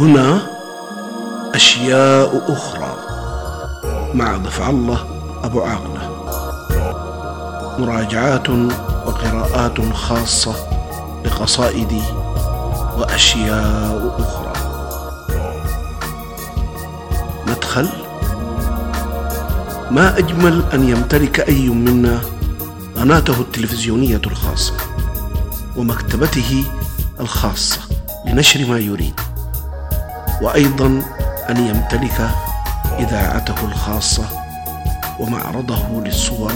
هنا 0.00 0.38
أشياء 1.54 2.52
أخرى 2.52 2.96
مع 4.14 4.36
دفع 4.36 4.70
الله 4.70 5.04
أبو 5.44 5.60
عاقلة. 5.62 6.10
مراجعات 7.78 8.48
وقراءات 9.06 9.94
خاصة 9.94 10.54
لقصائدي 11.24 12.02
وأشياء 12.98 14.16
أخرى. 14.18 14.52
مدخل 17.46 17.88
ما 19.90 20.18
أجمل 20.18 20.62
أن 20.74 20.88
يمتلك 20.88 21.40
أي 21.40 21.68
منا 21.68 22.20
قناته 22.96 23.40
التلفزيونية 23.40 24.20
الخاصة 24.26 24.74
ومكتبته 25.76 26.64
الخاصة 27.20 27.80
لنشر 28.26 28.66
ما 28.66 28.78
يريد. 28.78 29.20
وأيضا 30.42 30.86
أن 31.50 31.56
يمتلك 31.56 32.28
إذاعته 32.98 33.64
الخاصة 33.64 34.24
ومعرضه 35.18 35.82
للصور 36.04 36.52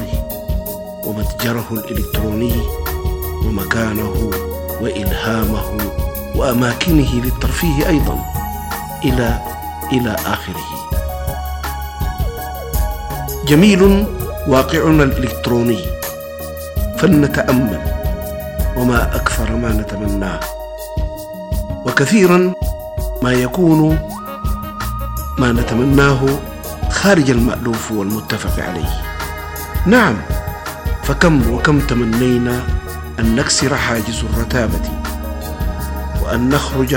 ومتجره 1.05 1.67
الإلكتروني 1.71 2.53
ومكانه 3.47 4.31
وإلهامه 4.81 5.63
وأماكنه 6.37 7.15
للترفيه 7.15 7.89
أيضا 7.89 8.19
إلى 9.05 9.39
إلى 9.93 10.11
آخره. 10.27 10.65
جميل 13.49 14.07
واقعنا 14.49 15.03
الإلكتروني 15.05 15.79
فلنتأمل 16.99 17.81
وما 18.77 19.17
أكثر 19.17 19.57
ما 19.57 19.73
نتمناه. 19.73 20.41
وكثيرا 21.87 22.55
ما 23.27 23.33
يكون 23.33 23.99
ما 25.39 25.53
نتمناه 25.53 26.27
خارج 26.91 27.31
المألوف 27.31 27.93
والمتفق 27.93 28.65
عليه. 28.65 29.03
نعم 29.87 30.17
فكم 31.03 31.51
وكم 31.51 31.81
تمنينا 31.81 32.67
أن 33.19 33.35
نكسر 33.35 33.77
حاجز 33.77 34.25
الرتابة 34.25 34.81
وأن 36.23 36.49
نخرج 36.49 36.95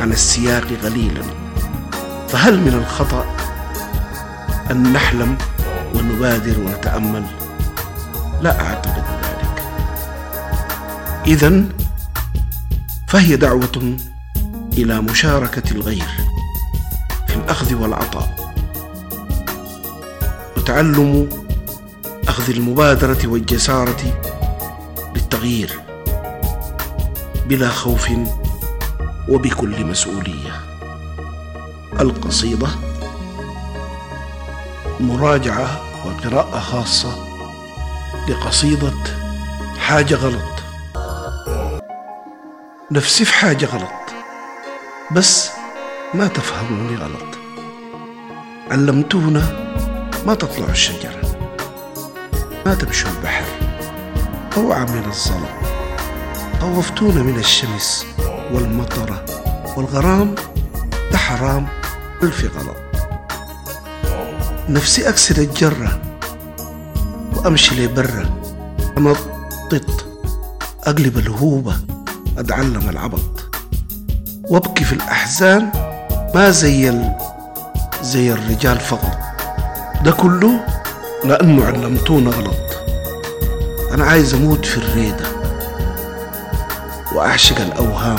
عن 0.00 0.12
السياق 0.12 0.64
قليلا 0.84 1.22
فهل 2.28 2.60
من 2.60 2.74
الخطأ 2.74 3.24
أن 4.70 4.92
نحلم 4.92 5.36
ونبادر 5.94 6.60
ونتأمل؟ 6.60 7.24
لا 8.42 8.60
أعتقد 8.60 9.04
ذلك. 9.22 9.62
إذا 11.26 11.64
فهي 13.08 13.36
دعوة 13.36 13.96
إلى 14.78 15.00
مشاركة 15.00 15.70
الغير 15.70 16.08
في 17.28 17.36
الأخذ 17.36 17.74
والعطاء. 17.74 18.54
وتعلم 20.56 21.28
أخذ 22.28 22.50
المبادرة 22.50 23.26
والجسارة 23.26 24.20
للتغيير 25.14 25.80
بلا 27.48 27.68
خوف 27.68 28.08
وبكل 29.28 29.84
مسؤولية. 29.84 30.60
القصيدة 32.00 32.68
مراجعة 35.00 35.80
وقراءة 36.06 36.60
خاصة 36.60 37.14
لقصيدة 38.28 38.92
حاجة 39.78 40.14
غلط. 40.14 40.54
نفسي 42.90 43.24
في 43.24 43.34
حاجة 43.34 43.66
غلط. 43.66 44.03
بس 45.12 45.50
ما 46.14 46.26
تفهموني 46.26 46.96
غلط. 46.96 47.38
علمتونا 48.70 49.42
ما 50.26 50.34
تطلعوا 50.34 50.70
الشجرة. 50.70 51.20
ما 52.66 52.74
تمشوا 52.74 53.10
البحر. 53.10 53.44
اوعى 54.56 54.80
من 54.80 55.04
الظلم 55.06 55.46
خوفتونا 56.60 57.22
من 57.22 57.38
الشمس 57.38 58.06
والمطرة 58.52 59.24
والغرام. 59.76 60.34
ده 61.12 61.18
حرام. 61.18 61.66
ألف 62.22 62.56
غلط. 62.56 62.76
نفسي 64.68 65.08
أكسر 65.08 65.36
الجرة 65.36 66.00
وأمشي 67.36 67.84
لبرة. 67.84 68.42
أنطط. 68.98 70.04
أقلب 70.84 71.18
الهوبة 71.18 71.76
أتعلم 72.38 72.88
العبط. 72.88 73.43
وأبكي 74.48 74.84
في 74.84 74.92
الأحزان 74.92 75.70
ما 76.34 76.50
زي 76.50 76.88
ال... 76.88 77.12
زي 78.02 78.32
الرجال 78.32 78.80
فقط. 78.80 79.18
ده 80.04 80.12
كله 80.12 80.66
لأنه 81.24 81.64
علمتونا 81.66 82.30
غلط. 82.30 82.56
أنا 83.92 84.04
عايز 84.04 84.34
أموت 84.34 84.64
في 84.64 84.78
الريدة 84.78 85.26
وأعشق 87.14 87.60
الأوهام 87.60 88.18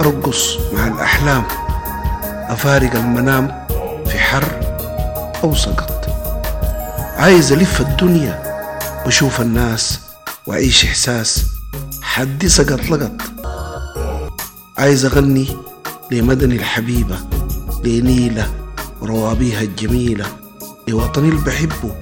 أرقص 0.00 0.56
مع 0.72 0.86
الأحلام 0.86 1.44
أفارق 2.48 2.94
المنام 2.94 3.66
في 4.06 4.18
حر 4.18 4.60
أو 5.44 5.54
سقط. 5.54 6.08
عايز 7.16 7.52
ألف 7.52 7.80
الدنيا 7.80 8.42
وأشوف 9.04 9.40
الناس 9.40 10.00
وأعيش 10.46 10.84
إحساس 10.84 11.44
حدي 12.02 12.48
سقط 12.48 12.80
لقط. 12.90 13.33
عايز 14.78 15.04
أغني 15.04 15.56
لمدني 16.10 16.56
الحبيبة 16.56 17.18
لنيلة 17.84 18.54
وروابيها 19.00 19.60
الجميلة 19.60 20.26
لوطني 20.88 21.28
اللي 21.28 21.40
بحبه 21.40 21.94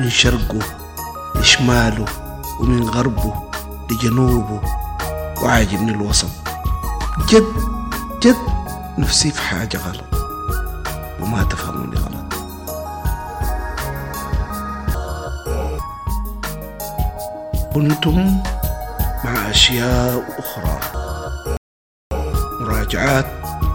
من 0.00 0.10
شرقه 0.10 0.58
لشماله 1.34 2.04
ومن 2.60 2.88
غربه 2.88 3.34
لجنوبه 3.90 4.60
وعاجبني 5.42 5.90
الوسط. 5.90 6.28
جد 7.28 7.52
جد 8.22 8.36
نفسي 8.98 9.30
في 9.30 9.40
حاجة 9.42 9.76
غلط 9.76 10.04
وما 11.20 11.42
تفهموني 11.42 11.96
غلط. 11.96 12.34
كنتم 17.74 18.40
مع 19.24 19.50
أشياء 19.50 20.24
أخرى. 20.38 20.78
مراجعات 22.88 23.26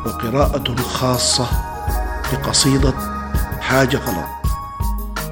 وقراءة 0.06 0.76
خاصة 0.76 1.48
لقصيدة 2.34 2.94
حاجة 3.60 3.98
غلط. 3.98 4.30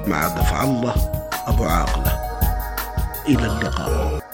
مع 0.06 0.28
دفع 0.28 0.64
الله 0.64 0.94
أبو 1.46 1.64
عاقلة. 1.64 2.18
إلى 3.28 3.46
اللقاء. 3.46 4.31